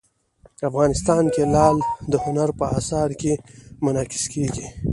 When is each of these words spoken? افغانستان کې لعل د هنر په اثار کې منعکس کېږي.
افغانستان 0.69 1.23
کې 1.33 1.41
لعل 1.53 1.77
د 2.11 2.13
هنر 2.23 2.49
په 2.59 2.65
اثار 2.77 3.09
کې 3.21 3.33
منعکس 3.85 4.23
کېږي. 4.33 4.65